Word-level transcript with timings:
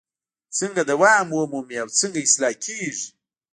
څنګه 0.57 0.81
دوام 0.91 1.27
ومومي 1.31 1.75
او 1.83 1.87
څنګه 1.99 2.19
اصلاح 2.25 2.53
کیږي؟ 2.65 3.07